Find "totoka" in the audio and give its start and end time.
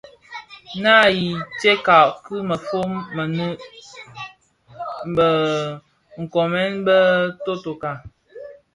7.43-7.91